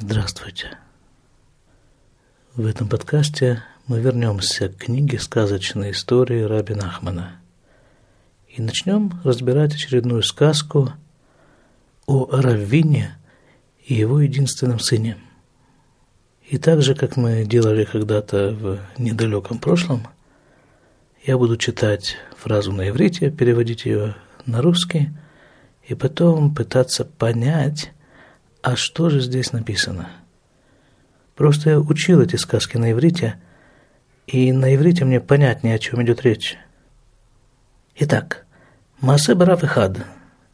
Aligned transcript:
Здравствуйте. 0.00 0.78
В 2.54 2.64
этом 2.64 2.88
подкасте 2.88 3.64
мы 3.88 3.98
вернемся 3.98 4.68
к 4.68 4.76
книге 4.76 5.18
«Сказочные 5.18 5.90
истории» 5.90 6.42
Раби 6.42 6.74
Нахмана 6.74 7.40
и 8.48 8.62
начнем 8.62 9.20
разбирать 9.24 9.74
очередную 9.74 10.22
сказку 10.22 10.92
о 12.06 12.28
Раввине 12.30 13.18
и 13.86 13.94
его 13.94 14.20
единственном 14.20 14.78
сыне. 14.78 15.16
И 16.48 16.58
так 16.58 16.80
же, 16.80 16.94
как 16.94 17.16
мы 17.16 17.44
делали 17.44 17.84
когда-то 17.84 18.52
в 18.52 18.78
недалеком 18.98 19.58
прошлом, 19.58 20.06
я 21.24 21.36
буду 21.36 21.56
читать 21.56 22.14
фразу 22.36 22.70
на 22.70 22.88
иврите, 22.88 23.32
переводить 23.32 23.84
ее 23.84 24.14
на 24.46 24.62
русский, 24.62 25.10
и 25.88 25.96
потом 25.96 26.54
пытаться 26.54 27.04
понять, 27.04 27.90
а 28.68 28.76
что 28.76 29.08
же 29.08 29.20
здесь 29.20 29.52
написано? 29.52 30.10
Просто 31.34 31.70
я 31.70 31.80
учил 31.80 32.20
эти 32.20 32.36
сказки 32.36 32.76
на 32.76 32.92
иврите, 32.92 33.40
и 34.26 34.52
на 34.52 34.74
иврите 34.74 35.06
мне 35.06 35.20
понятнее, 35.20 35.76
о 35.76 35.78
чем 35.78 36.02
идет 36.02 36.20
речь. 36.20 36.58
Итак, 37.96 38.44
Масе 39.00 39.34
Барав 39.34 39.64
Ихад, 39.64 40.04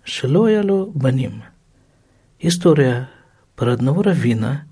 Шелоялу 0.04 0.92
Баним. 0.94 1.42
История 2.38 3.10
про 3.56 3.72
одного 3.72 4.02
раввина, 4.02 4.64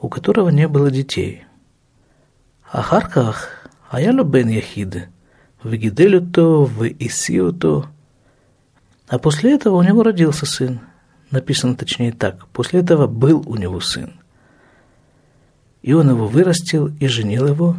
у 0.00 0.08
которого 0.08 0.50
не 0.50 0.68
было 0.68 0.88
детей. 0.88 1.46
Ахарках 2.70 3.68
Аялу 3.90 4.22
Бен 4.22 4.50
Яхид, 4.50 5.08
Вегиделю-то, 5.64 6.64
Веисию-то. 6.64 7.86
А 9.08 9.18
после 9.18 9.54
этого 9.54 9.78
у 9.78 9.82
него 9.82 10.04
родился 10.04 10.46
сын– 10.46 10.78
написано 11.30 11.76
точнее 11.76 12.12
так. 12.12 12.46
После 12.48 12.80
этого 12.80 13.06
был 13.06 13.42
у 13.46 13.56
него 13.56 13.80
сын. 13.80 14.12
И 15.82 15.92
он 15.92 16.10
его 16.10 16.26
вырастил 16.26 16.88
и 17.00 17.06
женил 17.06 17.46
его. 17.46 17.76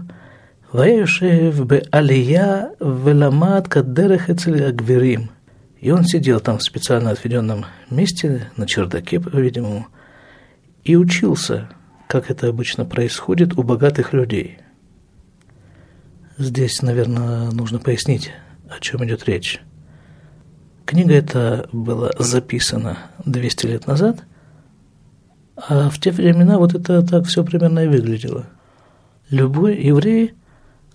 Ваяюшев 0.72 1.66
бе 1.66 1.84
алия 1.92 2.72
веламат 2.80 3.68
кадерех 3.68 4.30
агверим. 4.30 5.32
И 5.80 5.92
он 5.92 6.04
сидел 6.04 6.40
там 6.40 6.58
в 6.58 6.64
специально 6.64 7.12
отведенном 7.12 7.66
месте, 7.90 8.52
на 8.58 8.68
чердаке, 8.68 9.20
по-видимому, 9.20 9.88
и 10.84 10.96
учился, 10.96 11.70
как 12.08 12.30
это 12.30 12.48
обычно 12.48 12.86
происходит 12.86 13.58
у 13.58 13.64
богатых 13.64 14.14
людей. 14.14 14.60
Здесь, 16.38 16.82
наверное, 16.82 17.52
нужно 17.52 17.80
пояснить, 17.80 18.32
о 18.70 18.80
чем 18.80 19.06
идет 19.06 19.26
речь. 19.26 19.62
Книга 20.90 21.14
эта 21.14 21.70
была 21.72 22.10
записана 22.18 22.98
200 23.24 23.66
лет 23.68 23.86
назад, 23.86 24.24
а 25.56 25.88
в 25.92 26.00
те 26.00 26.10
времена 26.10 26.58
вот 26.58 26.74
это 26.74 27.06
так 27.06 27.28
все 27.28 27.44
примерно 27.44 27.82
и 27.82 27.88
выглядело. 27.88 28.48
Любой 29.30 29.80
еврей 29.80 30.34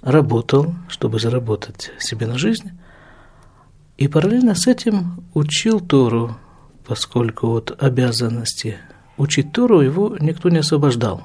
работал, 0.02 0.74
чтобы 0.88 1.20
заработать 1.20 1.92
себе 2.00 2.26
на 2.26 2.38
жизнь, 2.38 2.72
и 3.96 4.08
параллельно 4.08 4.56
с 4.56 4.66
этим 4.66 5.22
учил 5.32 5.78
Тору, 5.78 6.36
поскольку 6.84 7.54
от 7.54 7.80
обязанности 7.80 8.78
учить 9.16 9.52
Тору 9.52 9.80
его 9.80 10.16
никто 10.18 10.48
не 10.48 10.58
освобождал. 10.58 11.22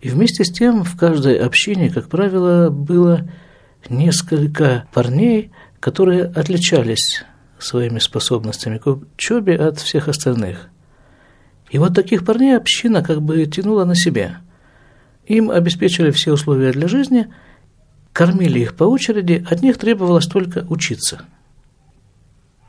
И 0.00 0.08
вместе 0.08 0.44
с 0.44 0.50
тем 0.50 0.82
в 0.82 0.98
каждой 0.98 1.38
общине, 1.38 1.88
как 1.88 2.08
правило, 2.08 2.68
было 2.68 3.28
несколько 3.88 4.88
парней– 4.92 5.52
которые 5.86 6.24
отличались 6.24 7.22
своими 7.60 8.00
способностями 8.00 8.78
к 8.78 8.88
учебе 8.88 9.54
от 9.54 9.78
всех 9.78 10.08
остальных. 10.08 10.68
И 11.70 11.78
вот 11.78 11.94
таких 11.94 12.24
парней 12.24 12.56
община 12.56 13.04
как 13.04 13.22
бы 13.22 13.46
тянула 13.46 13.84
на 13.84 13.94
себя. 13.94 14.40
Им 15.26 15.48
обеспечили 15.48 16.10
все 16.10 16.32
условия 16.32 16.72
для 16.72 16.88
жизни, 16.88 17.32
кормили 18.12 18.58
их 18.58 18.74
по 18.74 18.82
очереди, 18.82 19.46
от 19.48 19.62
них 19.62 19.78
требовалось 19.78 20.26
только 20.26 20.66
учиться. 20.68 21.20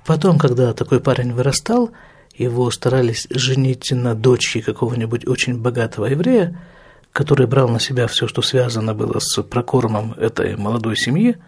Потом, 0.06 0.38
когда 0.38 0.72
такой 0.74 1.00
парень 1.00 1.34
вырастал, 1.34 1.90
его 2.36 2.70
старались 2.70 3.26
женить 3.32 3.92
на 3.92 4.14
дочке 4.14 4.62
какого-нибудь 4.62 5.28
очень 5.28 5.60
богатого 5.60 6.06
еврея, 6.06 6.56
который 7.12 7.48
брал 7.48 7.68
на 7.68 7.80
себя 7.80 8.06
все, 8.06 8.28
что 8.28 8.44
связано 8.44 8.94
было 8.94 9.18
с 9.18 9.42
прокормом 9.42 10.14
этой 10.20 10.56
молодой 10.56 10.96
семьи– 10.96 11.38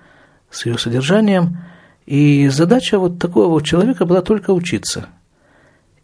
с 0.50 0.66
ее 0.66 0.78
содержанием, 0.78 1.58
и 2.06 2.48
задача 2.48 2.98
вот 2.98 3.20
такого 3.20 3.48
вот 3.48 3.66
человека 3.66 4.06
была 4.06 4.22
только 4.22 4.52
учиться. 4.52 5.10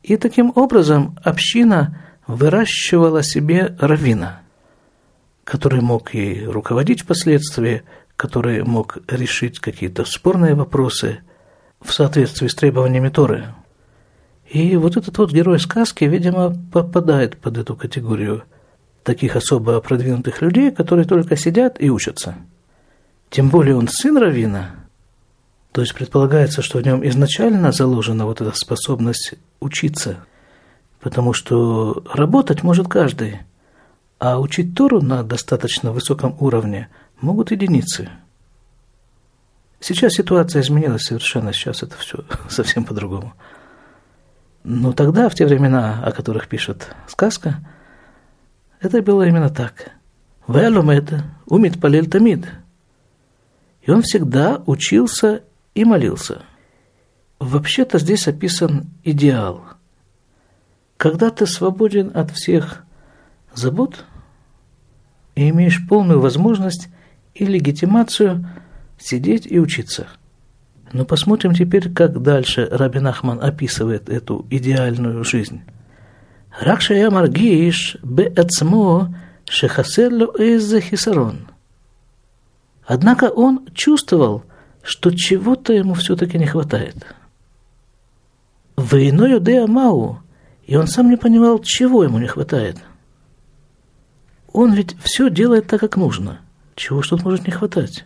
И 0.03 0.17
таким 0.17 0.51
образом 0.55 1.17
община 1.23 1.99
выращивала 2.27 3.23
себе 3.23 3.75
равина, 3.79 4.41
который 5.43 5.81
мог 5.81 6.13
и 6.13 6.45
руководить 6.45 7.01
впоследствии, 7.01 7.83
который 8.17 8.63
мог 8.63 8.99
решить 9.07 9.59
какие-то 9.59 10.05
спорные 10.05 10.53
вопросы 10.53 11.21
в 11.81 11.91
соответствии 11.91 12.47
с 12.47 12.55
требованиями 12.55 13.09
Торы. 13.09 13.47
И 14.47 14.75
вот 14.77 14.95
этот 14.95 15.17
вот 15.17 15.31
герой 15.31 15.59
сказки, 15.59 16.03
видимо, 16.03 16.55
попадает 16.71 17.37
под 17.37 17.57
эту 17.57 17.75
категорию 17.75 18.43
таких 19.03 19.35
особо 19.35 19.81
продвинутых 19.81 20.41
людей, 20.43 20.69
которые 20.71 21.05
только 21.05 21.35
сидят 21.35 21.81
и 21.81 21.89
учатся– 21.89 22.35
тем 23.35 23.49
более 23.49 23.75
он 23.75 23.89
сын 23.89 24.17
Равина, 24.17 24.75
то 25.73 25.81
есть 25.81 25.93
предполагается, 25.93 26.61
что 26.61 26.79
в 26.79 26.83
нем 26.83 27.05
изначально 27.05 27.73
заложена 27.73 28.25
вот 28.25 28.39
эта 28.39 28.53
способность 28.53 29.33
учиться, 29.59 30.23
потому 31.01 31.33
что 31.33 32.01
работать 32.13 32.63
может 32.63 32.87
каждый, 32.87 33.41
а 34.19 34.39
учить 34.39 34.73
Тору 34.73 35.01
на 35.01 35.21
достаточно 35.21 35.91
высоком 35.91 36.37
уровне 36.39 36.87
могут 37.19 37.51
единицы. 37.51 38.09
Сейчас 39.81 40.13
ситуация 40.13 40.61
изменилась 40.61 41.03
совершенно, 41.03 41.51
сейчас 41.51 41.83
это 41.83 41.97
все 41.97 42.23
совсем 42.49 42.85
по-другому. 42.85 43.33
Но 44.63 44.93
тогда, 44.93 45.27
в 45.27 45.35
те 45.35 45.45
времена, 45.45 46.01
о 46.05 46.13
которых 46.13 46.47
пишет 46.47 46.95
сказка, 47.09 47.57
это 48.79 49.01
было 49.01 49.27
именно 49.27 49.49
так. 49.49 49.91
Вэлумед, 50.47 51.21
умит 51.47 51.81
палель 51.81 52.09
тамид– 52.09 52.47
и 53.85 53.91
он 53.91 54.01
всегда 54.01 54.61
учился 54.65 55.43
и 55.75 55.85
молился. 55.85 56.41
Вообще-то 57.39 57.99
здесь 57.99 58.27
описан 58.27 58.89
идеал. 59.03 59.63
Когда 60.97 61.29
ты 61.29 61.45
свободен 61.45 62.11
от 62.13 62.31
всех 62.31 62.83
забот 63.53 64.05
и 65.35 65.49
имеешь 65.49 65.87
полную 65.87 66.19
возможность 66.19 66.87
и 67.35 67.45
легитимацию 67.45 68.47
сидеть 68.97 69.45
и 69.45 69.59
учиться. 69.59 70.07
Но 70.93 71.05
посмотрим 71.05 71.53
теперь, 71.53 71.91
как 71.93 72.21
дальше 72.21 72.67
Рабин 72.71 73.05
Ахман 73.07 73.43
описывает 73.43 74.09
эту 74.09 74.47
идеальную 74.49 75.23
жизнь. 75.23 75.61
Ракшая 76.59 77.11
маргиш 77.11 77.97
бе 78.01 78.27
ацмо 78.27 79.13
шехасерло 79.47 80.31
из 80.37 80.73
хисарон– 80.81 81.49
Однако 82.85 83.25
он 83.25 83.67
чувствовал, 83.73 84.43
что 84.83 85.11
чего-то 85.11 85.73
ему 85.73 85.95
все-таки 85.95 86.37
не 86.37 86.45
хватает. 86.45 86.95
Войною 88.75 89.39
Деа 89.39 89.65
Мау, 89.65 90.19
и 90.65 90.75
он 90.75 90.87
сам 90.87 91.09
не 91.09 91.17
понимал, 91.17 91.59
чего 91.59 92.03
ему 92.03 92.19
не 92.19 92.27
хватает. 92.27 92.77
Он 94.53 94.73
ведь 94.73 94.95
все 95.01 95.29
делает 95.29 95.67
так, 95.67 95.79
как 95.79 95.97
нужно. 95.97 96.41
Чего 96.75 97.01
тут 97.01 97.23
может 97.23 97.45
не 97.47 97.51
хватать? 97.51 98.05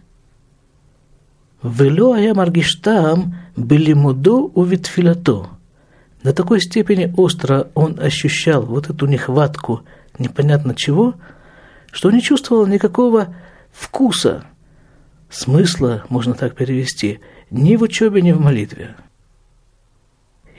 Вело 1.62 2.14
ая 2.14 2.34
маргиштам 2.34 3.36
белимудо 3.58 4.36
увитфилато. 4.36 5.50
До 6.24 6.34
такой 6.34 6.62
степени 6.62 7.14
остро 7.18 7.70
он 7.76 8.00
ощущал 8.00 8.64
вот 8.64 8.90
эту 8.90 9.08
нехватку 9.08 9.82
непонятно 10.18 10.76
чего, 10.76 11.16
что 11.92 12.12
не 12.12 12.22
чувствовал 12.22 12.66
никакого 12.66 13.36
вкуса– 13.74 14.46
смысла, 15.30 16.04
можно 16.10 16.34
так 16.34 16.56
перевести, 16.56 17.20
ни 17.52 17.76
в 17.76 17.84
учебе, 17.84 18.22
ни 18.22 18.32
в 18.32 18.42
молитве. 18.42 18.96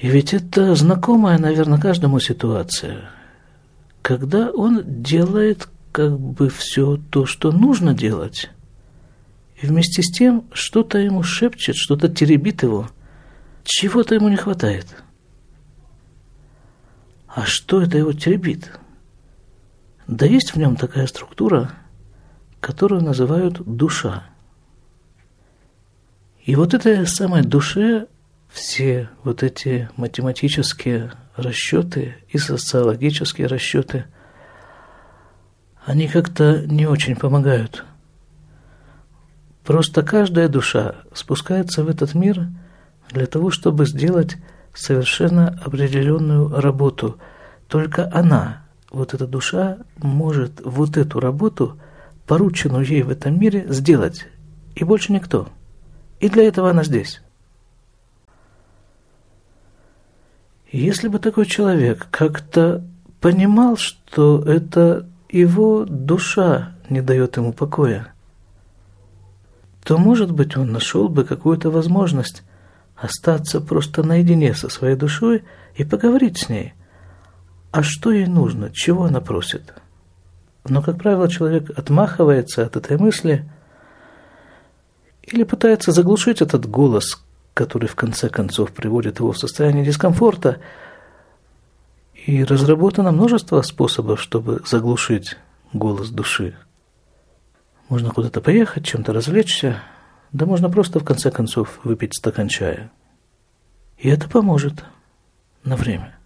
И 0.00 0.08
ведь 0.08 0.32
это 0.32 0.74
знакомая, 0.74 1.38
наверное, 1.38 1.78
каждому 1.78 2.20
ситуация, 2.20 3.10
когда 4.00 4.50
он 4.50 4.82
делает 5.02 5.68
как 5.92 6.18
бы 6.18 6.48
все 6.48 6.98
то, 7.10 7.26
что 7.26 7.52
нужно 7.52 7.92
делать, 7.92 8.50
и 9.60 9.66
вместе 9.66 10.02
с 10.02 10.10
тем 10.10 10.44
что-то 10.52 10.98
ему 10.98 11.22
шепчет, 11.22 11.76
что-то 11.76 12.08
теребит 12.08 12.62
его, 12.62 12.88
чего-то 13.64 14.14
ему 14.14 14.28
не 14.28 14.36
хватает. 14.36 14.86
А 17.26 17.44
что 17.44 17.82
это 17.82 17.98
его 17.98 18.12
теребит? 18.12 18.72
Да 20.06 20.26
есть 20.26 20.54
в 20.54 20.56
нем 20.56 20.76
такая 20.76 21.06
структура, 21.06 21.72
которую 22.60 23.02
называют 23.02 23.60
душа– 23.64 24.24
и 26.44 26.56
вот 26.56 26.74
этой 26.74 27.06
самой 27.06 27.42
душе 27.42 28.06
все 28.48 29.08
вот 29.22 29.42
эти 29.42 29.88
математические 29.96 31.12
расчеты 31.36 32.16
и 32.28 32.38
социологические 32.38 33.46
расчеты, 33.46 34.06
они 35.84 36.08
как-то 36.08 36.64
не 36.66 36.86
очень 36.86 37.16
помогают. 37.16 37.84
Просто 39.64 40.02
каждая 40.02 40.48
душа 40.48 40.96
спускается 41.12 41.84
в 41.84 41.88
этот 41.88 42.14
мир 42.14 42.48
для 43.10 43.26
того, 43.26 43.50
чтобы 43.50 43.86
сделать 43.86 44.36
совершенно 44.74 45.48
определенную 45.64 46.60
работу. 46.60 47.18
Только 47.68 48.10
она, 48.12 48.64
вот 48.90 49.14
эта 49.14 49.26
душа, 49.26 49.78
может 49.98 50.60
вот 50.64 50.96
эту 50.96 51.20
работу, 51.20 51.78
порученную 52.26 52.84
ей 52.84 53.02
в 53.02 53.10
этом 53.10 53.38
мире, 53.38 53.66
сделать. 53.68 54.26
И 54.74 54.84
больше 54.84 55.12
никто. 55.12 55.48
И 56.20 56.28
для 56.28 56.46
этого 56.46 56.70
она 56.70 56.84
здесь. 56.84 57.22
Если 60.70 61.08
бы 61.08 61.18
такой 61.18 61.46
человек 61.46 62.06
как-то 62.10 62.84
понимал, 63.20 63.76
что 63.76 64.40
это 64.42 65.08
его 65.28 65.84
душа 65.84 66.74
не 66.88 67.00
дает 67.00 67.36
ему 67.36 67.52
покоя, 67.52 68.12
то, 69.82 69.98
может 69.98 70.30
быть, 70.30 70.56
он 70.56 70.70
нашел 70.70 71.08
бы 71.08 71.24
какую-то 71.24 71.70
возможность 71.70 72.42
остаться 72.94 73.60
просто 73.60 74.02
наедине 74.02 74.54
со 74.54 74.68
своей 74.68 74.94
душой 74.94 75.44
и 75.74 75.84
поговорить 75.84 76.38
с 76.38 76.48
ней. 76.48 76.74
А 77.72 77.82
что 77.82 78.12
ей 78.12 78.26
нужно, 78.26 78.70
чего 78.70 79.04
она 79.04 79.20
просит? 79.20 79.74
Но, 80.68 80.82
как 80.82 80.98
правило, 80.98 81.28
человек 81.28 81.70
отмахивается 81.76 82.64
от 82.64 82.76
этой 82.76 82.98
мысли 82.98 83.48
или 85.30 85.44
пытается 85.44 85.92
заглушить 85.92 86.42
этот 86.42 86.68
голос, 86.68 87.22
который 87.54 87.88
в 87.88 87.94
конце 87.94 88.28
концов 88.28 88.72
приводит 88.72 89.20
его 89.20 89.32
в 89.32 89.38
состояние 89.38 89.84
дискомфорта. 89.84 90.60
И 92.26 92.44
разработано 92.44 93.12
множество 93.12 93.62
способов, 93.62 94.20
чтобы 94.20 94.62
заглушить 94.66 95.36
голос 95.72 96.10
души. 96.10 96.54
Можно 97.88 98.10
куда-то 98.10 98.40
поехать, 98.40 98.84
чем-то 98.84 99.12
развлечься, 99.12 99.82
да 100.32 100.46
можно 100.46 100.70
просто 100.70 101.00
в 101.00 101.04
конце 101.04 101.30
концов 101.30 101.80
выпить 101.82 102.14
стакан 102.14 102.48
чая. 102.48 102.90
И 103.98 104.08
это 104.08 104.28
поможет 104.28 104.84
на 105.64 105.76
время. 105.76 106.16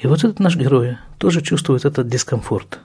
И 0.00 0.06
вот 0.06 0.18
этот 0.24 0.38
наш 0.40 0.56
герой 0.56 0.98
тоже 1.18 1.40
чувствует 1.40 1.84
этот 1.84 2.08
дискомфорт. 2.08 2.80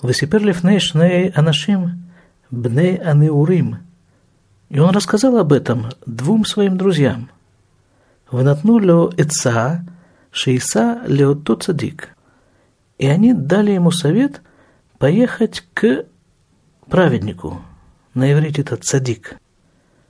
Васипер 0.00 0.42
лифней 0.42 0.80
шней 0.80 1.30
анашим 1.30 2.11
бней 2.52 2.96
анеурим– 2.96 3.78
и 4.72 4.78
он 4.78 4.88
рассказал 4.88 5.36
об 5.36 5.52
этом 5.52 5.90
двум 6.06 6.46
своим 6.46 6.78
друзьям. 6.78 7.28
Вынатну 8.30 8.78
лео 8.78 9.12
эца, 9.18 9.84
шейса 10.30 11.02
лео 11.06 11.34
цадик. 11.34 12.16
И 12.96 13.06
они 13.06 13.34
дали 13.34 13.72
ему 13.72 13.90
совет 13.90 14.40
поехать 14.96 15.62
к 15.74 16.06
праведнику, 16.88 17.60
на 18.14 18.32
иврите 18.32 18.62
это 18.62 18.76
цадик, 18.76 19.36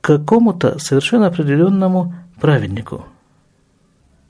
к 0.00 0.04
какому-то 0.04 0.78
совершенно 0.78 1.26
определенному 1.26 2.14
праведнику. 2.40 3.06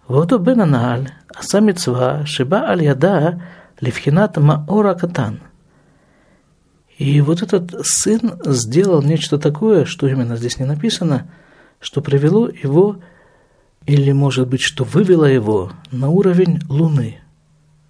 Вот 0.09 0.33
бен 0.41 0.63
аналь, 0.63 1.11
аса 1.35 1.61
митцва, 1.61 2.25
шиба 2.25 2.71
аль 2.71 2.85
яда, 2.85 3.43
левхинат 3.81 4.39
маора 4.39 4.95
катан– 4.95 5.41
и 6.99 7.21
вот 7.21 7.43
этот 7.43 7.87
сын 7.87 8.41
сделал 8.45 9.03
нечто 9.03 9.39
такое, 9.39 9.85
что 9.85 10.07
именно 10.07 10.37
здесь 10.37 10.59
не 10.59 10.67
написано, 10.67 11.31
что 11.81 12.01
привело 12.01 12.49
его, 12.49 13.01
или, 13.87 14.13
может 14.13 14.49
быть, 14.49 14.61
что 14.61 14.85
вывело 14.85 15.25
его 15.25 15.73
на 15.91 16.11
уровень 16.11 16.61
Луны, 16.69 17.21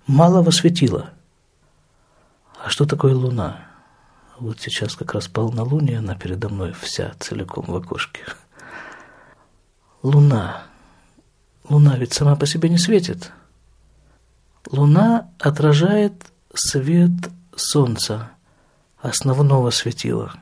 малого 0.06 0.50
светила. 0.50 1.10
А 2.64 2.70
что 2.70 2.86
такое 2.86 3.14
Луна? 3.14 3.66
Вот 4.38 4.60
сейчас 4.60 4.94
как 4.94 5.14
раз 5.14 5.28
полнолуние, 5.28 5.98
она 5.98 6.14
передо 6.14 6.48
мной 6.48 6.72
вся 6.80 7.12
целиком 7.18 7.66
в 7.66 7.76
окошке. 7.76 8.22
Луна. 10.02 10.62
Луна 11.68 11.96
ведь 11.96 12.12
сама 12.12 12.34
по 12.34 12.46
себе 12.46 12.68
не 12.68 12.78
светит. 12.78 13.30
Луна 14.70 15.30
отражает 15.38 16.14
свет 16.54 17.10
Солнца– 17.54 18.30
основного 19.01 19.69
светила 19.69 20.33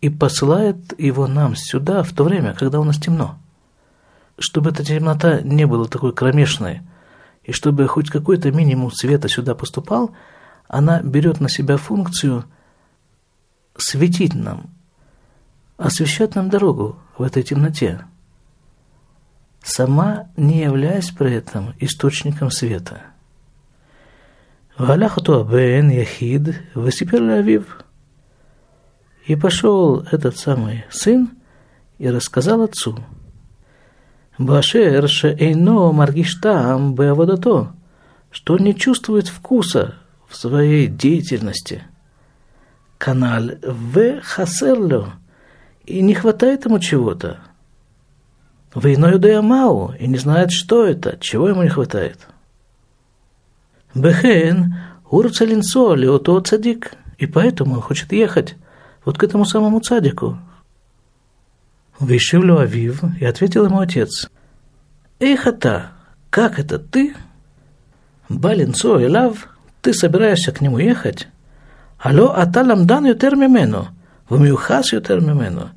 и 0.00 0.08
посылает 0.08 0.98
его 0.98 1.26
нам 1.26 1.54
сюда 1.54 2.02
в 2.02 2.12
то 2.12 2.24
время, 2.24 2.54
когда 2.54 2.80
у 2.80 2.84
нас 2.84 2.96
темно. 2.98 3.38
Чтобы 4.38 4.70
эта 4.70 4.84
темнота 4.84 5.40
не 5.40 5.66
была 5.66 5.86
такой 5.86 6.12
кромешной, 6.12 6.82
и 7.44 7.52
чтобы 7.52 7.86
хоть 7.86 8.10
какой-то 8.10 8.50
минимум 8.50 8.90
света 8.90 9.28
сюда 9.28 9.54
поступал, 9.54 10.14
она 10.68 11.00
берет 11.00 11.40
на 11.40 11.48
себя 11.48 11.76
функцию 11.76 12.44
светить 13.76 14.34
нам, 14.34 14.70
освещать 15.76 16.34
нам 16.34 16.50
дорогу 16.50 16.96
в 17.16 17.22
этой 17.22 17.42
темноте, 17.42 18.04
сама 19.62 20.28
не 20.36 20.62
являясь 20.62 21.10
при 21.10 21.32
этом 21.32 21.74
источником 21.78 22.50
света. 22.50 23.02
והלך 24.80 25.16
אותו 25.16 25.40
הבן 25.40 25.90
יחיד 25.90 26.48
וסיפר 26.76 27.20
לאביו 27.20 27.60
и 29.27 29.35
пошел 29.35 30.05
этот 30.09 30.37
самый 30.37 30.85
сын 30.89 31.31
и 31.99 32.09
рассказал 32.09 32.61
отцу. 32.61 32.97
Башер 34.37 35.05
эйно 35.05 35.91
маргиштам 35.91 36.95
беаводато, 36.95 37.73
что 38.31 38.57
не 38.57 38.73
чувствует 38.73 39.27
вкуса 39.27 39.95
в 40.29 40.37
своей 40.37 40.87
деятельности. 40.87 41.83
Канал 42.97 43.49
в 43.61 44.21
хасерлю, 44.21 45.07
и 45.85 46.01
не 46.01 46.13
хватает 46.13 46.65
ему 46.65 46.79
чего-то. 46.79 47.39
Войною 48.73 49.19
Деямау, 49.19 49.93
и 49.99 50.07
не 50.07 50.17
знает, 50.17 50.51
что 50.51 50.85
это, 50.85 51.17
чего 51.19 51.49
ему 51.49 51.63
не 51.63 51.69
хватает. 51.69 52.27
Бехен 53.93 54.75
урцелинцо 55.09 55.95
леото 55.95 56.39
цадик, 56.39 56.93
и 57.17 57.25
поэтому 57.25 57.75
он 57.75 57.81
хочет 57.81 58.11
ехать 58.13 58.55
вот 59.07 59.17
к 59.17 59.23
этому 59.23 59.45
самому 59.45 59.79
цадику. 59.79 60.37
Вышивлю 61.97 62.57
Авив, 62.59 63.05
и 63.17 63.23
ответил 63.23 63.63
ему 63.63 63.79
отец. 63.79 64.29
Эхата, 65.21 65.91
как 66.29 66.59
это 66.59 66.77
ты? 66.77 67.15
Балинцо 68.27 68.99
и 68.99 69.07
лав, 69.07 69.47
ты 69.81 69.93
собираешься 69.93 70.51
к 70.51 70.59
нему 70.59 70.77
ехать? 70.77 71.29
Алло, 71.97 72.33
аталам 72.35 72.85
дан 72.85 73.05
ютер 73.05 73.37
мимену, 73.37 73.87
вмюхас 74.27 74.91
ютер 74.91 75.21
мимену. 75.21 75.69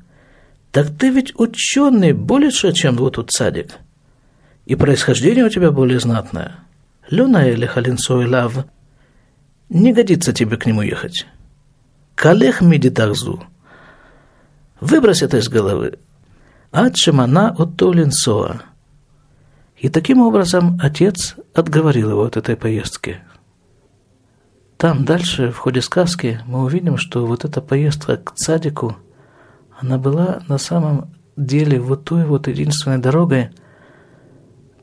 Так 0.73 0.87
ты 0.97 1.09
ведь 1.09 1.31
ученый 1.39 2.11
больше, 2.11 2.73
чем 2.73 2.97
вот 2.97 3.15
тут 3.15 3.31
садик. 3.31 3.77
И 4.65 4.75
происхождение 4.75 5.45
у 5.45 5.49
тебя 5.49 5.71
более 5.71 6.01
знатное. 6.01 6.57
Люна 7.09 7.47
или 7.47 7.65
халинцо 7.65 8.21
и 8.23 8.27
лав, 8.27 8.65
не 9.69 9.93
годится 9.93 10.33
тебе 10.33 10.57
к 10.57 10.65
нему 10.65 10.81
ехать. 10.81 11.25
Калех 12.21 12.61
медитахзу. 12.61 13.43
Выбрось 14.79 15.23
это 15.23 15.37
из 15.37 15.49
головы. 15.49 15.97
Ад 16.71 16.95
шимана 16.95 17.49
от 17.57 17.77
толинсоа. 17.77 18.61
И 19.75 19.89
таким 19.89 20.21
образом 20.21 20.79
отец 20.83 21.35
отговорил 21.55 22.11
его 22.11 22.23
от 22.23 22.37
этой 22.37 22.55
поездки. 22.55 23.21
Там 24.77 25.03
дальше, 25.03 25.51
в 25.51 25.57
ходе 25.57 25.81
сказки, 25.81 26.39
мы 26.45 26.63
увидим, 26.63 26.97
что 26.97 27.25
вот 27.25 27.43
эта 27.43 27.59
поездка 27.59 28.17
к 28.17 28.35
цадику, 28.35 28.97
она 29.79 29.97
была 29.97 30.43
на 30.47 30.59
самом 30.59 31.15
деле 31.35 31.79
вот 31.79 32.03
той 32.03 32.25
вот 32.25 32.47
единственной 32.47 32.99
дорогой, 32.99 33.49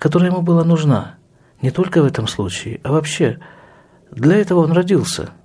которая 0.00 0.32
ему 0.32 0.42
была 0.42 0.64
нужна. 0.64 1.14
Не 1.62 1.70
только 1.70 2.02
в 2.02 2.04
этом 2.04 2.26
случае, 2.26 2.80
а 2.82 2.90
вообще. 2.90 3.38
Для 4.10 4.38
этого 4.38 4.64
он 4.64 4.72
родился– 4.72 5.30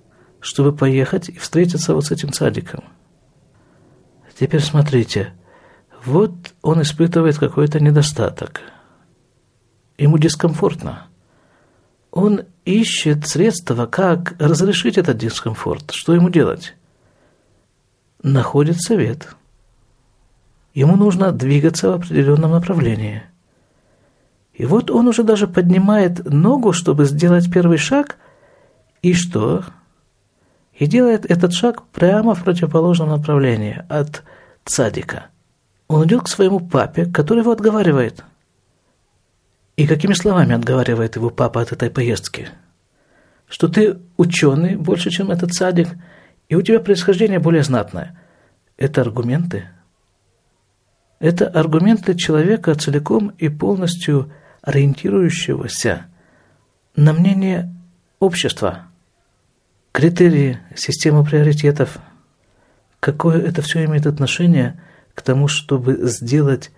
чтобы 0.44 0.74
поехать 0.74 1.30
и 1.30 1.40
встретиться 1.40 1.96
вот 1.96 2.06
с 2.06 2.12
этим 2.12 2.34
цадиком. 2.34 2.84
Теперь 4.38 4.62
смотрите, 4.62 5.34
вот 6.04 6.34
он 6.62 6.82
испытывает 6.82 7.38
какой-то 7.38 7.80
недостаток. 7.80 8.62
Ему 9.98 10.18
дискомфортно. 10.18 11.08
Он 12.12 12.42
ищет 12.66 13.26
средства, 13.26 13.86
как 13.86 14.36
разрешить 14.38 14.98
этот 14.98 15.18
дискомфорт. 15.18 15.92
Что 15.92 16.14
ему 16.14 16.30
делать? 16.30 16.76
Находит 18.22 18.82
совет. 18.82 19.36
Ему 20.74 20.98
нужно 20.98 21.32
двигаться 21.32 21.90
в 21.90 21.94
определенном 21.94 22.52
направлении. 22.52 23.24
И 24.54 24.66
вот 24.66 24.92
он 24.92 25.08
уже 25.08 25.24
даже 25.24 25.48
поднимает 25.48 26.26
ногу, 26.26 26.74
чтобы 26.74 27.06
сделать 27.06 27.50
первый 27.52 27.78
шаг. 27.78 28.18
И 29.02 29.14
что? 29.14 29.64
И 30.74 30.86
делает 30.86 31.30
этот 31.30 31.54
шаг 31.54 31.84
прямо 31.88 32.36
в 32.36 32.44
противоположном 32.44 33.10
направлении 33.10 33.84
от 33.90 34.24
цадика. 34.66 35.28
Он 35.88 36.06
идет 36.06 36.24
к 36.24 36.28
своему 36.28 36.60
папе, 36.60 37.06
который 37.06 37.40
его 37.40 37.52
отговаривает. 37.52 38.24
И 39.76 39.88
какими 39.88 40.14
словами 40.14 40.54
отговаривает 40.54 41.16
его 41.16 41.30
папа 41.30 41.62
от 41.62 41.72
этой 41.72 41.90
поездки? 41.90 42.50
Что 43.48 43.68
ты 43.68 44.00
ученый 44.18 44.76
больше, 44.76 45.10
чем 45.10 45.32
этот 45.32 45.54
садик, 45.54 45.90
и 46.50 46.56
у 46.56 46.62
тебя 46.62 46.80
происхождение 46.80 47.40
более 47.40 47.64
знатное. 47.64 48.20
Это 48.78 49.02
аргументы? 49.02 49.70
Это 51.20 51.48
аргументы 51.48 52.16
человека 52.16 52.76
целиком 52.76 53.30
и 53.38 53.50
полностью 53.50 54.32
ориентирующегося 54.62 56.08
на 56.96 57.14
мнение 57.14 57.74
общества, 58.20 58.88
критерии, 59.94 60.60
система 60.76 61.24
приоритетов. 61.24 62.00
Какое 63.00 63.40
это 63.40 63.62
все 63.62 63.86
имеет 63.86 64.06
отношение 64.06 64.82
к 65.14 65.22
тому, 65.22 65.48
чтобы 65.48 66.08
сделать 66.08 66.72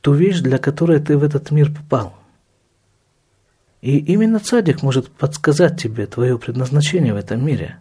ту 0.00 0.14
вещь, 0.14 0.40
для 0.40 0.58
которой 0.58 1.00
ты 1.00 1.18
в 1.18 1.24
этот 1.24 1.50
мир 1.50 1.70
попал? 1.70 2.14
И 3.82 3.98
именно 3.98 4.38
цадик 4.38 4.82
может 4.82 5.10
подсказать 5.10 5.82
тебе 5.82 6.06
твое 6.06 6.38
предназначение 6.38 7.12
в 7.12 7.16
этом 7.16 7.44
мире. 7.44 7.78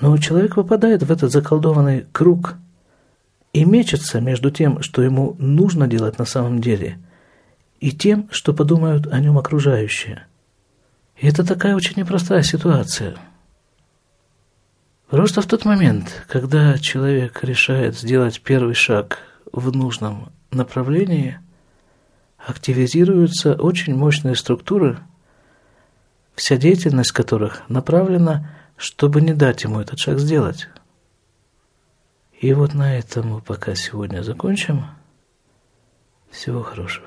Но 0.00 0.16
человек 0.16 0.54
попадает 0.54 1.02
в 1.02 1.12
этот 1.12 1.30
заколдованный 1.30 2.06
круг 2.12 2.54
и 3.52 3.64
мечется 3.66 4.20
между 4.20 4.50
тем, 4.50 4.82
что 4.82 5.02
ему 5.02 5.36
нужно 5.38 5.86
делать 5.86 6.18
на 6.18 6.24
самом 6.24 6.60
деле, 6.60 6.98
и 7.78 7.92
тем, 7.92 8.26
что 8.32 8.54
подумают 8.54 9.06
о 9.06 9.20
нем 9.20 9.36
окружающие. 9.36 10.26
И 11.18 11.26
это 11.28 11.46
такая 11.46 11.76
очень 11.76 11.98
непростая 11.98 12.42
ситуация. 12.42 13.16
Просто 15.14 15.42
в 15.42 15.46
тот 15.46 15.64
момент, 15.64 16.24
когда 16.28 16.76
человек 16.78 17.44
решает 17.44 17.96
сделать 17.96 18.40
первый 18.40 18.74
шаг 18.74 19.18
в 19.52 19.74
нужном 19.74 20.32
направлении– 20.50 21.38
активизируются 22.46 23.54
очень 23.54 23.94
мощные 23.94 24.36
структуры, 24.36 24.98
вся 26.34 26.56
деятельность 26.56 27.12
которых 27.12 27.68
направлена, 27.68 28.50
чтобы 28.76 29.20
не 29.20 29.32
дать 29.34 29.64
ему 29.64 29.80
этот 29.80 29.98
шаг 29.98 30.18
сделать. 30.18 30.68
И 32.40 32.52
вот 32.52 32.74
на 32.74 32.98
этом 32.98 33.28
мы 33.28 33.40
пока 33.40 33.74
сегодня 33.74 34.22
закончим. 34.22 34.84
Всего 36.30 36.62
хорошего. 36.62 37.06